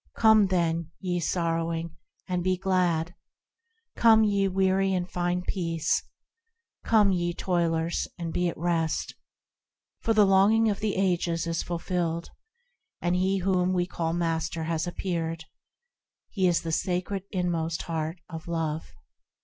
[0.15, 1.95] Come, then, ye sorrowing,
[2.27, 3.13] and be glad!
[3.95, 6.01] Come, ye weary, and find peace!
[6.83, 9.13] Come, ye toilers, and be at rest!
[9.99, 12.31] For the longing of the ages is fulfilled,
[12.99, 15.45] And He whom we call Master has appeared:–
[16.31, 18.87] He is the sacred inmost heart of Love.